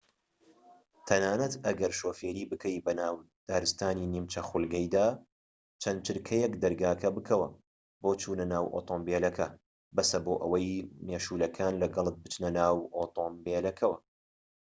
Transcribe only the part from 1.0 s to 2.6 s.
تەنانەت ئەگەر شۆفێری